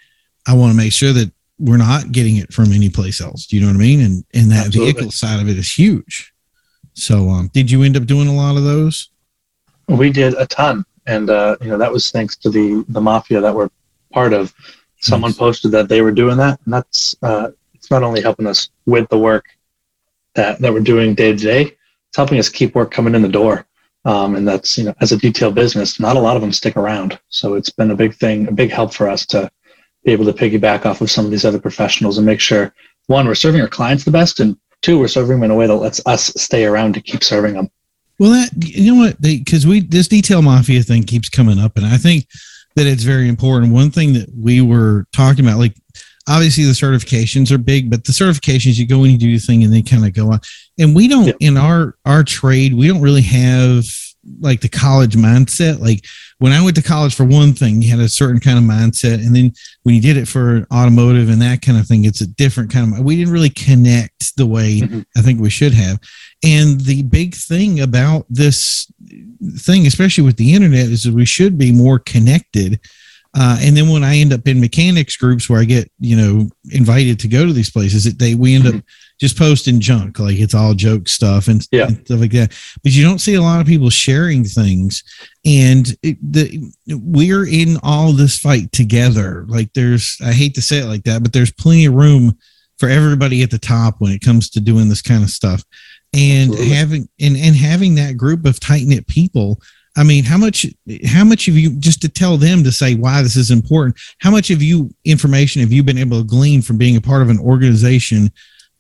[0.47, 1.29] I want to make sure that
[1.59, 3.45] we're not getting it from any place else.
[3.45, 4.01] Do you know what I mean?
[4.01, 4.93] And and that Absolutely.
[4.93, 6.33] vehicle side of it is huge.
[6.93, 9.09] So um did you end up doing a lot of those?
[9.89, 13.41] We did a ton, and uh, you know that was thanks to the the mafia
[13.41, 13.69] that we're
[14.11, 14.53] part of.
[14.99, 15.37] Someone Nice.
[15.37, 19.07] posted that they were doing that, and that's uh, it's not only helping us with
[19.09, 19.45] the work
[20.33, 21.61] that that we're doing day to day,
[22.09, 23.65] it's helping us keep work coming in the door.
[24.05, 26.77] Um, and that's you know as a detail business, not a lot of them stick
[26.77, 29.49] around, so it's been a big thing, a big help for us to
[30.05, 32.73] be able to piggyback off of some of these other professionals and make sure
[33.07, 35.67] one we're serving our clients the best, and two we're serving them in a way
[35.67, 37.69] that lets us stay around to keep serving them.
[38.19, 39.21] Well, that you know what?
[39.21, 42.27] Because we this detail mafia thing keeps coming up, and I think
[42.75, 43.73] that it's very important.
[43.73, 45.75] One thing that we were talking about, like
[46.27, 49.63] obviously the certifications are big, but the certifications you go and you do your thing,
[49.63, 50.39] and they kind of go on.
[50.79, 51.33] And we don't Yeah.
[51.39, 53.85] in our our trade, we don't really have
[54.41, 55.79] like the college mindset.
[55.79, 56.03] Like
[56.39, 59.25] when I went to college for one thing, you had a certain kind of mindset,
[59.25, 62.27] and then when you did it for automotive and that kind of thing, it's a
[62.27, 62.99] different kind of.
[63.05, 65.05] We didn't really connect the way Mhm.
[65.15, 65.97] I think we should have.
[66.43, 68.85] And the big thing about this
[69.57, 72.79] thing, especially with the internet, is that we should be more connected.
[73.39, 76.49] Uh, and then when I end up in mechanics groups where I get, you know,
[76.71, 78.83] invited to go to these places, that they we end up
[79.19, 81.87] just posting junk, like it's all joke stuff and, Yeah.
[81.87, 82.51] and stuff like that.
[82.81, 85.03] But you don't see a lot of people sharing things,
[85.45, 89.45] and it, the we're in all this fight together.
[89.47, 92.37] Like there's, I hate to say it like that, but there's plenty of room
[92.79, 95.63] for everybody at the top when it comes to doing this kind of stuff
[96.13, 96.75] and Absolutely.
[96.75, 99.59] having and, and having that group of tight-knit people
[99.97, 100.65] i mean how much
[101.05, 104.31] how much of you just to tell them to say why this is important how
[104.31, 107.29] much of you information have you been able to glean from being a part of
[107.29, 108.31] an organization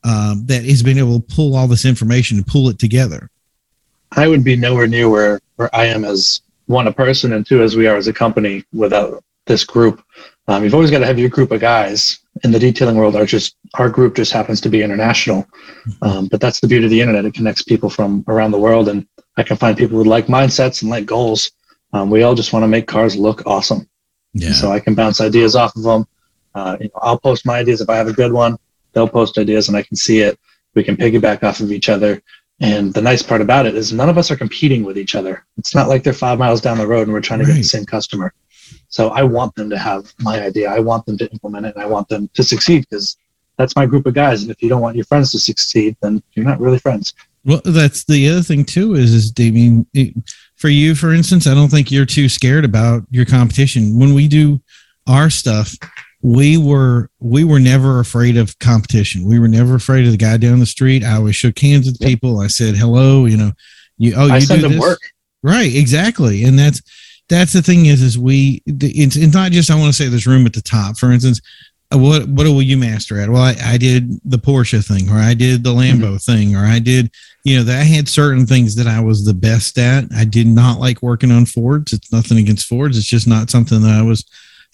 [0.03, 3.29] um, that has been able to pull all this information and pull it together
[4.11, 7.61] I would be nowhere near where, where I am as one a person and two
[7.61, 10.03] as we are as a company without this group.
[10.47, 13.15] Um, you've always got to have your group of guys in the detailing world.
[13.15, 15.45] Are just our group just happens to be international,
[16.01, 17.25] um, but that's the beauty of the internet.
[17.25, 19.05] It connects people from around the world, and
[19.37, 21.51] I can find people with like mindsets and like goals.
[21.93, 23.87] Um, we all just want to make cars look awesome,
[24.33, 26.05] yeah so I can bounce ideas off of them.
[26.53, 28.57] Uh, you know, I'll post my ideas if I have a good one.
[28.93, 30.39] They'll post ideas, and I can see it.
[30.73, 32.21] We can piggyback off of each other.
[32.59, 35.45] And the nice part about it is none of us are competing with each other.
[35.57, 37.63] It's not like they're five miles down the road and we're trying to get the
[37.63, 38.33] same customer.
[38.89, 40.69] So I want them to have my idea.
[40.69, 43.15] I want them to implement it and I want them to succeed because
[43.57, 44.41] that's my group of guys.
[44.41, 47.13] And if you don't want your friends to succeed, then you're not really friends.
[47.47, 48.95] Well, that's the other thing too.
[48.95, 50.13] Is is I mean, it,
[50.57, 53.97] for you, for instance, I don't think you're too scared about your competition.
[53.97, 54.61] When we do
[55.07, 55.73] our stuff,
[56.21, 59.25] we were we were never afraid of competition.
[59.25, 61.05] We were never afraid of the guy down the street.
[61.05, 62.09] I always shook hands with Yep.
[62.09, 62.39] people.
[62.41, 63.25] I said hello.
[63.25, 63.51] You know,
[63.97, 64.81] you oh I you send do them this?
[64.81, 64.99] work.
[65.41, 66.43] Right, exactly.
[66.43, 66.81] And that's
[67.29, 70.27] that's the thing is is we it's, it's not just I want to say this
[70.27, 70.97] room at the top.
[70.97, 71.39] For instance,
[71.91, 73.29] what what will you master at?
[73.29, 76.79] Well, I, I did the Porsche thing, or I did the Lambo thing, or I
[76.79, 77.11] did
[77.43, 80.05] you know that I had certain things that I was the best at.
[80.13, 81.93] I did not like working on Fords.
[81.93, 82.97] It's nothing against Fords.
[82.97, 84.25] It's just not something that I was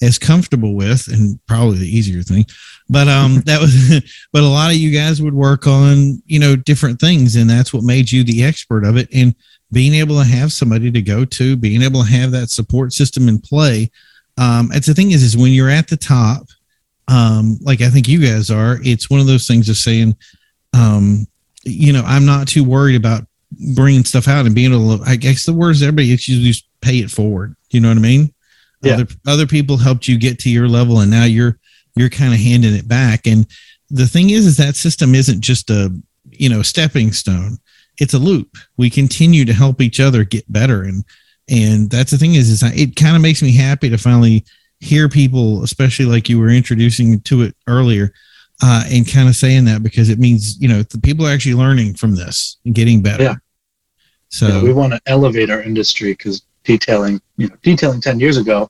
[0.01, 2.45] as comfortable with, and probably the easier thing.
[2.89, 4.01] But um, that was.
[4.33, 7.73] but a lot of you guys would work on you know different things, and that's
[7.73, 9.07] what made you the expert of it.
[9.13, 9.35] And
[9.71, 13.27] being able to have somebody to go to, being able to have that support system
[13.27, 13.91] in play.
[14.37, 16.47] Um, it's the thing is, is when you're at the top,
[17.07, 20.15] um, like I think you guys are, it's one of those things of saying,
[20.73, 21.27] um,
[21.63, 23.23] you know, I'm not too worried about
[23.75, 26.67] bringing stuff out and being able to, I guess the words everybody is usually just
[26.81, 27.55] pay it forward.
[27.71, 28.33] You know what I mean?
[28.81, 28.93] Yeah.
[28.93, 31.57] Other other people helped you get to your level, and now you're
[31.95, 33.25] you're kind of handing it back.
[33.25, 33.47] And
[33.89, 35.89] the thing is, is that system isn't just a
[36.29, 37.59] you know stepping stone;
[37.97, 38.57] it's a loop.
[38.75, 41.05] We continue to help each other get better, and
[41.49, 44.43] and that's the thing is, is I, it kind of makes me happy to finally
[44.83, 48.13] hear people, especially like you were introducing to it earlier,
[48.61, 51.55] uh, and kind of saying that because it means you know the people are actually
[51.55, 53.23] learning from this and getting better.
[53.23, 53.35] Yeah.
[54.29, 58.37] So know, we want to elevate our industry because detailing, you know, detailing 10 years
[58.37, 58.69] ago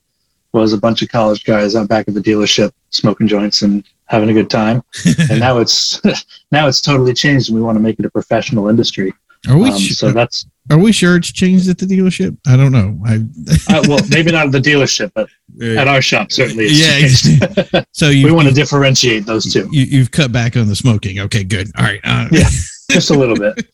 [0.52, 4.30] was a bunch of college guys out back at the dealership smoking joints and having
[4.30, 4.84] a good time.
[5.30, 6.02] and now it's
[6.52, 9.14] now it's totally changed and we want to make it a professional industry.
[9.50, 12.38] Are we Um, so that's are we sure it's changed at the dealership?
[12.48, 12.98] I don't know.
[13.06, 13.16] I
[13.76, 15.30] uh, well, maybe not at the dealership, but
[15.78, 16.66] at our shop certainly.
[16.70, 17.88] It's Yeah, changed.
[17.92, 21.20] so you we want to differentiate those two you, you've cut back on the smoking.
[21.20, 21.70] Okay, good.
[21.78, 22.00] All right.
[22.04, 22.48] Uh, Yeah.
[22.92, 23.66] just a little bit.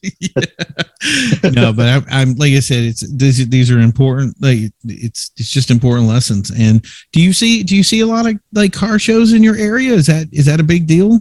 [1.53, 4.35] no, but I, I'm like I said, it's these these are important.
[4.41, 6.51] Like it's it's just important lessons.
[6.51, 9.55] And do you see do you see a lot of like car shows in your
[9.55, 9.93] area?
[9.93, 11.19] Is that is that a big deal?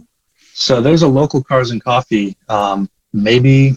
[0.53, 3.75] So there's a local Cars and Coffee, um, maybe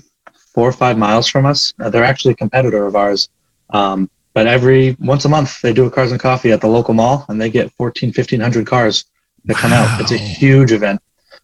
[0.55, 1.73] four or five miles from us.
[1.81, 3.29] Uh, they're actually a competitor of ours.
[3.71, 6.95] Um, but every once a month, they do a Cars and Coffee at the local
[6.95, 9.05] mall, and they get 14, 1500 cars
[9.45, 10.01] that come out.
[10.01, 11.01] It's a huge event.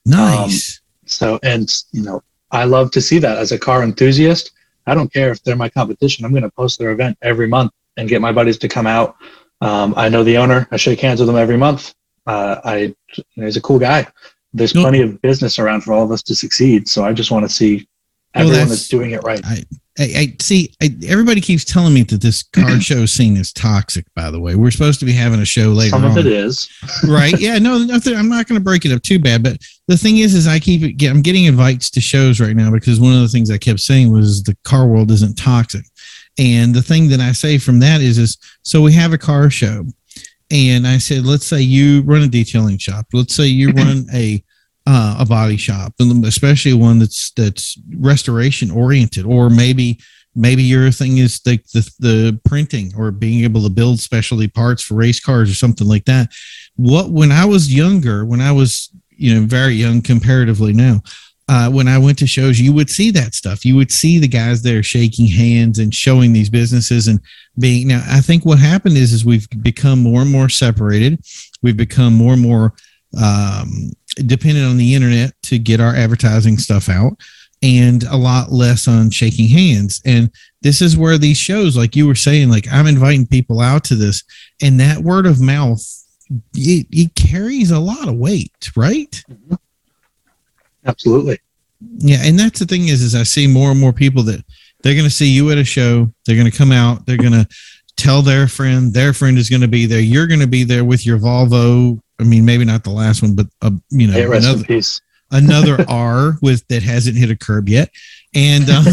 [0.07, 0.81] Nice.
[1.05, 4.53] So, and you know, I love to see that as a car enthusiast.
[4.87, 6.25] I don't care if they're my competition.
[6.25, 9.17] I'm going to post their event every month and get my buddies to come out.
[9.61, 10.67] Um, I know the owner.
[10.71, 11.95] I shake hands with him every month.
[12.27, 12.77] Uh, I,
[13.17, 14.07] you know, he's a cool guy.
[14.55, 16.89] There's plenty of business around for all of us to succeed.
[16.89, 17.87] So I just want to see
[18.39, 19.41] Well, everyone that's- that's, doing it right.
[19.45, 19.65] I,
[20.01, 20.73] I see.
[20.81, 24.07] I, everybody keeps telling me that this car show scene is toxic.
[24.15, 26.13] By the way, we're supposed to be having a show later Some on.
[26.13, 26.69] of it is.
[27.09, 27.35] right?
[27.41, 28.15] Yeah, no, nothing.
[28.15, 30.61] I'm not going to break it up too bad, but the thing is, is I
[30.61, 33.81] keep I'm getting invites to shows right now because one of the things I kept
[33.81, 35.85] saying was the car world isn't toxic,
[36.39, 39.51] and the thing that I say from that is, is so we have a car
[39.51, 39.85] show,
[40.51, 44.45] and I said, let's say you run a detailing shop, let's say you run a
[44.89, 45.93] uh, a body shop,
[46.25, 49.99] especially one that's that's restoration oriented, or maybe
[50.35, 54.83] maybe your thing is like the, the printing or being able to build specialty parts
[54.83, 56.31] for race cars or something like that.
[56.77, 61.03] What when i was younger when i was you know very young comparatively now
[61.49, 63.67] uh, when i went to shows you would see that stuff.
[63.67, 67.21] You would see the guys there shaking hands and showing these businesses and
[67.59, 71.21] being now i think what happened is is we've become more and more separated.
[71.63, 72.73] We've become more and more
[73.21, 73.91] um,
[74.27, 77.19] dependent on the internet to get our advertising stuff out
[77.63, 80.01] and a lot less on shaking hands.
[80.05, 80.31] And
[80.63, 83.95] this is where these shows like you were saying like i'm inviting people out to
[83.95, 84.25] this
[84.63, 85.83] and that word of mouth
[86.55, 89.25] it, it carries a lot of weight right?
[89.31, 89.55] Mm-hmm.
[90.85, 91.39] Absolutely.
[91.99, 92.19] yeah.
[92.23, 94.45] And that's the thing is is i see more and more people that
[94.83, 97.33] they're going to see you at a show they're going to come out they're going
[97.33, 97.47] to
[97.97, 100.85] tell their friend their friend is going to be there you're going to be there
[100.85, 104.25] with your volvo i mean maybe not the last one but uh, you know Hey,
[104.25, 104.65] another,
[105.31, 107.91] another R with that hasn't hit a curb yet.
[108.35, 108.85] And um,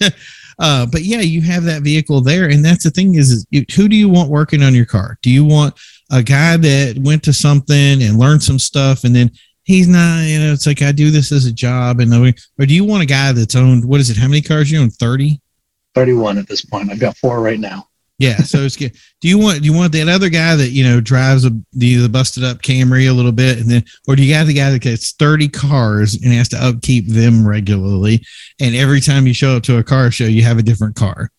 [0.58, 3.64] uh, but yeah, you have that vehicle there, and that's the thing is, is you,
[3.74, 5.18] who do you want working on your car?
[5.22, 5.78] Do you want
[6.10, 9.30] a guy that went to something and learned some stuff, and then
[9.64, 12.74] he's not, you know, it's like I do this as a job, and or do
[12.74, 14.16] you want a guy that's owned what is it?
[14.16, 14.90] How many cars you own?
[14.90, 15.40] Thirty.
[15.96, 16.88] 31 at this point.
[16.88, 17.88] I've got four right now.
[18.20, 18.92] Yeah, so it's good.
[19.22, 21.94] Do you want do you want that other guy that you know drives a the,
[21.96, 24.70] the busted up Camry a little bit, and then or do you got the guy
[24.70, 28.22] that gets thirty cars and has to upkeep them regularly,
[28.60, 31.30] and every time you show up to a car show, you have a different car?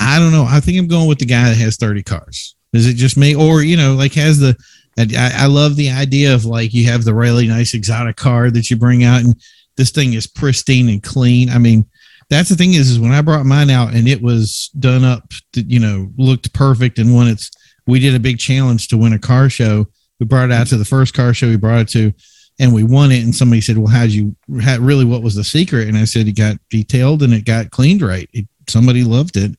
[0.00, 0.44] I don't know.
[0.46, 2.54] I think I'm going with the guy that has thirty cars.
[2.74, 4.54] Is it just me, or you know, like has the?
[4.98, 8.68] I, I love the idea of like you have the really nice exotic car that
[8.68, 9.34] you bring out, and
[9.78, 11.48] this thing is pristine and clean.
[11.48, 11.86] I mean,
[12.30, 15.32] that's the thing is, is when I brought mine out and it was done up,
[15.54, 16.98] to, you know, looked perfect.
[16.98, 17.50] And when it's,
[17.86, 19.86] we did a big challenge to win a car show.
[20.20, 22.12] We brought it out to the first car show we brought it to,
[22.58, 23.22] and we won it.
[23.22, 24.34] And somebody said, "Well, how'd you?
[24.60, 27.70] How, really, what was the secret?" And I said, "It got detailed and it got
[27.70, 28.28] cleaned right.
[28.32, 29.56] It, somebody loved it."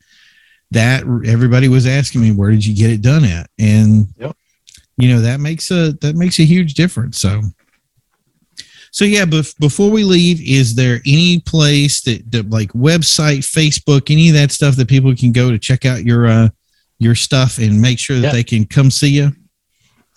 [0.72, 4.36] That everybody was asking me, "Where did you get it done at?" And Yep.
[4.98, 7.20] you know that makes a that makes a huge difference.
[7.20, 7.42] So
[8.92, 14.10] so yeah, but before we leave, is there any place that, that like website, Facebook,
[14.12, 16.50] any of that stuff that people can go to check out your uh
[16.98, 18.32] your stuff and make sure that Yeah.
[18.34, 19.32] they can come see you?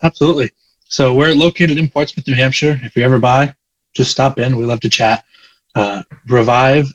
[0.02, 0.50] Absolutely.
[0.88, 2.80] So we're located in Portsmouth, New Hampshire.
[2.82, 3.54] If you ever buy,
[3.94, 4.56] just stop in.
[4.56, 5.24] We love to chat.
[5.74, 6.92] Uh, revivene.com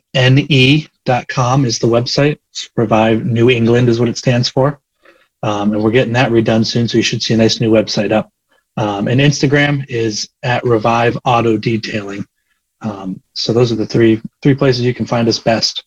[1.65, 2.37] is the website.
[2.51, 4.79] It's Revive New England is what it stands for.
[5.43, 6.87] Um, and we're getting that redone soon.
[6.87, 8.31] So you should see a nice new website up.
[8.77, 12.25] Um, and Instagram is at Revive Auto Detailing.
[12.81, 15.83] Um, so those are the three three places you can find us best.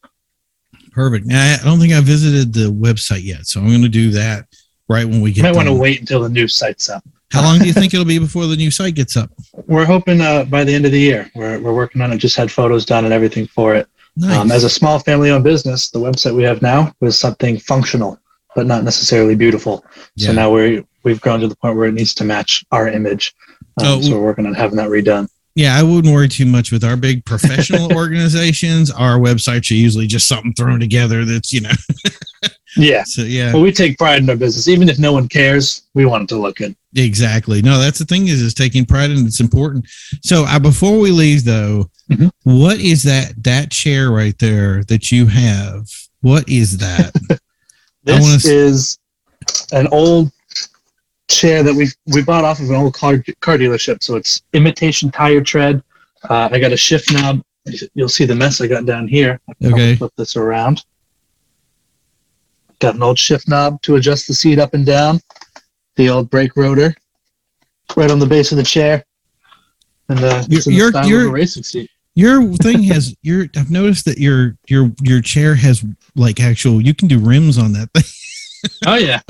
[0.93, 1.24] Perfect.
[1.26, 4.47] Now, I don't think I visited the website yet, so I'm going to do that.
[4.88, 5.43] right when we You get.
[5.45, 7.05] might want to wait until the new site's up.
[7.32, 9.30] How long do you think it'll be before the new site gets up?
[9.68, 11.30] We're hoping uh, by the end of the year.
[11.36, 12.16] We're, we're working on it.
[12.18, 13.86] Just had photos done and everything for it.
[14.16, 14.36] Nice.
[14.36, 18.18] Um, as a small family-owned business, the website we have now was something functional,
[18.57, 19.84] but not necessarily beautiful.
[20.16, 20.26] Yeah.
[20.26, 23.34] So now we're we've grown to the point where it needs to match our image.
[23.80, 25.28] Um, Oh, so we're working on having that redone.
[25.57, 28.90] Yeah, I wouldn't worry too much with our big professional organizations.
[28.90, 31.70] Our websites are usually just something thrown together that's, you know,
[32.76, 33.03] Yeah.
[33.05, 35.82] so yeah, Well, we take pride in our business, even if no one cares.
[35.94, 36.76] We want it to look good.
[36.94, 37.62] exactly.
[37.62, 39.86] No, that's the thing is, is taking pride in it's important.
[40.22, 42.30] So uh, before we leave though, Mhm.
[42.44, 45.88] what is that, that chair right there that you have?
[46.22, 47.12] What is that?
[48.07, 48.98] Wanna This is
[49.72, 50.30] an old
[51.31, 54.03] chair that we we bought off of an old car car dealership.
[54.03, 55.83] So it's imitation tire tread.
[56.28, 57.43] Uh, I got a shift knob.
[57.95, 59.41] You'll see the mess I got down here.
[59.64, 59.97] Okay.
[59.97, 60.85] Flip this around.
[62.78, 65.20] Got an old shift knob to adjust the seat up and down.
[65.97, 66.95] The old brake rotor,
[67.97, 69.05] right on the base of the chair.
[70.09, 71.91] And uh, it's in the style you're- of a racing seat.
[72.14, 75.85] your thing has your, I've noticed that your, your, your chair has
[76.16, 78.05] like actual, you can do rims on that thing.
[78.87, 79.20] Oh yeah,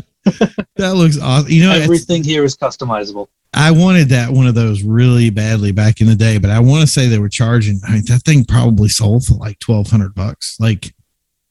[0.76, 1.50] that looks awesome.
[1.50, 3.28] You know, everything here is customizable.
[3.52, 6.82] I wanted that one of those really badly back in the day, but I want
[6.82, 7.80] to say they were charging.
[7.86, 10.56] I mean, that thing probably sold for like twelve hundred bucks.
[10.60, 10.94] Like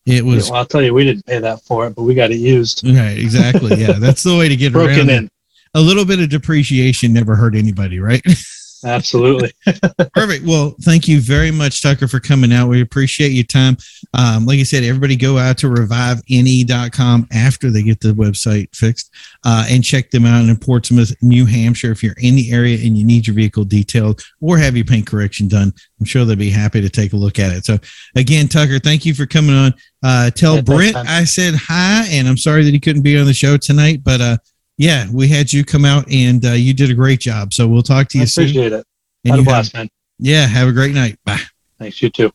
[0.05, 2.31] it was well, I'll tell you, we didn't pay that for it, but we got
[2.31, 3.75] it used, right, exactly.
[3.75, 5.09] Yeah, that's the way to get broken around.
[5.09, 5.29] in.
[5.75, 8.23] A little bit of depreciation never hurt anybody, right?
[8.83, 9.51] Absolutely.
[10.13, 10.45] Perfect.
[10.45, 12.69] Well, thank you very much, Tucker, for coming out.
[12.69, 13.77] We appreciate your time.
[14.13, 19.13] Um, like I said, everybody go out to revivene.com after they get the website fixed
[19.45, 21.91] uh, and check them out in Portsmouth, New Hampshire.
[21.91, 25.07] If you're in the area and you need your vehicle detailed or have your paint
[25.07, 27.65] correction done, I'm sure they'll be happy to take a look at it.
[27.65, 27.77] So,
[28.15, 29.73] again, Tucker, thank you for coming on.
[30.01, 30.95] Uh, tell Yeah, Brent.
[30.95, 34.21] I said hi, and I'm sorry that he couldn't be on the show tonight, but
[34.21, 34.37] uh,
[34.79, 37.53] yeah, we had you come out and uh, you did a great job.
[37.53, 38.45] So, we'll talk to I you soon.
[38.45, 38.85] appreciate it.
[39.25, 39.89] And Had a you have- blast, man.
[40.17, 41.19] yeah, have a great night.
[41.25, 41.41] Bye.
[41.77, 42.01] Thanks.
[42.01, 42.31] You too.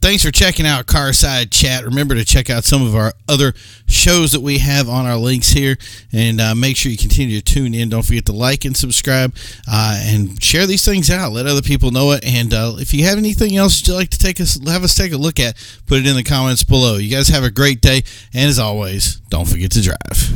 [0.00, 1.84] Thanks for checking out Carside Chat.
[1.84, 3.52] Remember to check out some of our other
[3.86, 5.76] shows that we have on our links here,
[6.12, 7.88] and uh, make sure you continue to tune in.
[7.88, 9.32] Don't forget to like and subscribe,
[9.70, 11.30] uh, and share these things out.
[11.30, 12.24] Let other people know it.
[12.24, 15.12] And uh, if you have anything else you'd like to take us, have us take
[15.12, 15.54] a look at,
[15.86, 16.96] put it in the comments below.
[16.96, 18.02] You guys have a great day,
[18.34, 20.32] and as always, don't forget to drive.